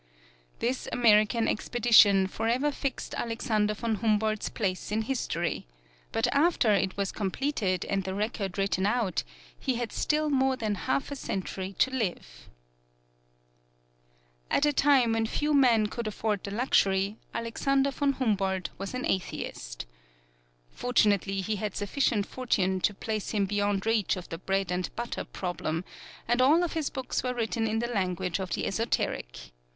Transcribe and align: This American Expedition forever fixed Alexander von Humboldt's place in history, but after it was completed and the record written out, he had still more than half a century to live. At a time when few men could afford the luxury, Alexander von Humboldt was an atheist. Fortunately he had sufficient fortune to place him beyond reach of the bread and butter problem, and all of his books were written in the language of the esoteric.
This 0.57 0.87
American 0.91 1.47
Expedition 1.47 2.25
forever 2.25 2.71
fixed 2.71 3.13
Alexander 3.13 3.75
von 3.75 3.97
Humboldt's 3.97 4.49
place 4.49 4.91
in 4.91 5.03
history, 5.03 5.67
but 6.11 6.25
after 6.33 6.71
it 6.71 6.97
was 6.97 7.11
completed 7.11 7.85
and 7.85 8.03
the 8.03 8.15
record 8.15 8.57
written 8.57 8.87
out, 8.87 9.23
he 9.59 9.75
had 9.75 9.91
still 9.91 10.31
more 10.31 10.55
than 10.57 10.73
half 10.89 11.11
a 11.11 11.15
century 11.15 11.73
to 11.77 11.91
live. 11.91 12.49
At 14.49 14.65
a 14.65 14.73
time 14.73 15.13
when 15.13 15.27
few 15.27 15.53
men 15.53 15.85
could 15.85 16.07
afford 16.07 16.43
the 16.43 16.49
luxury, 16.49 17.17
Alexander 17.31 17.91
von 17.91 18.13
Humboldt 18.13 18.69
was 18.79 18.95
an 18.95 19.05
atheist. 19.05 19.85
Fortunately 20.71 21.41
he 21.41 21.57
had 21.57 21.75
sufficient 21.75 22.25
fortune 22.25 22.81
to 22.81 22.95
place 22.95 23.29
him 23.29 23.45
beyond 23.45 23.85
reach 23.85 24.15
of 24.15 24.29
the 24.29 24.39
bread 24.39 24.71
and 24.71 24.89
butter 24.95 25.25
problem, 25.25 25.83
and 26.27 26.41
all 26.41 26.63
of 26.63 26.73
his 26.73 26.89
books 26.89 27.21
were 27.21 27.35
written 27.35 27.67
in 27.67 27.77
the 27.77 27.87
language 27.87 28.39
of 28.39 28.53
the 28.53 28.65
esoteric. 28.65 29.51